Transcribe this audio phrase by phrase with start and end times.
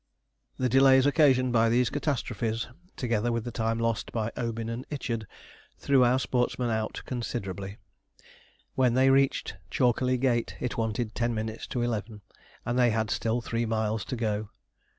[0.57, 5.27] The delays occasioned by these catastrophes, together with the time lost by 'Obin and Ichard,'
[5.77, 7.77] threw our sportsmen out considerably.
[8.73, 12.21] When they reached Chalkerley Gate it wanted ten minutes to eleven,
[12.65, 14.49] and they had still three miles to go.